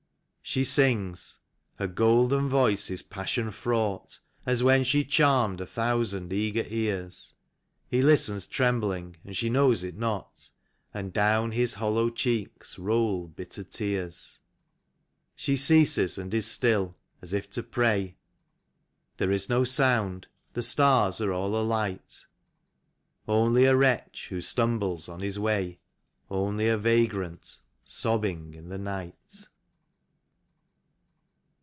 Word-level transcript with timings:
She 0.43 0.65
sings— 0.65 1.39
her 1.79 1.87
golden 1.87 2.49
voice 2.49 2.89
is 2.89 3.01
passion 3.03 3.51
fraught 3.51 4.19
As 4.45 4.61
when 4.61 4.83
she 4.83 5.05
charmed 5.05 5.61
a 5.61 5.65
thousand 5.65 6.33
eager 6.33 6.65
ears; 6.67 7.35
He 7.87 8.01
listens 8.01 8.47
trembling, 8.47 9.15
and 9.23 9.37
she 9.37 9.49
knows 9.49 9.85
it 9.85 9.95
not, 9.95 10.49
And 10.93 11.13
down 11.13 11.51
his 11.51 11.75
hollow 11.75 12.09
cheeks 12.09 12.77
roll 12.77 13.27
bitter 13.29 13.63
tears. 13.63 14.39
She 15.37 15.55
ceases 15.55 16.17
and 16.17 16.33
is 16.33 16.47
still, 16.47 16.97
as 17.21 17.31
if 17.31 17.49
to 17.51 17.63
pray; 17.63 18.17
There 19.17 19.31
is 19.31 19.47
no 19.47 19.63
sound, 19.63 20.27
the 20.51 20.63
stars 20.63 21.21
are 21.21 21.31
all 21.31 21.55
alight— 21.55 22.25
Only 23.27 23.63
a 23.63 23.75
wretch 23.77 24.27
who 24.29 24.41
stumbles 24.41 25.07
on 25.07 25.21
his 25.21 25.39
way. 25.39 25.79
Only 26.29 26.67
a 26.67 26.77
vagrant 26.77 27.59
sobbing 27.85 28.53
in 28.53 28.67
the 28.67 28.79
night. 28.79 29.13